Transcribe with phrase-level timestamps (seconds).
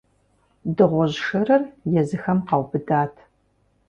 [0.75, 1.63] Дыгъужь шырыр
[1.99, 3.13] езыхэм къаубыдат.